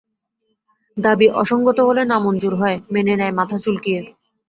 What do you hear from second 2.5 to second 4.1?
হয়, মেনে নেয় মাথা চুলকিয়ে।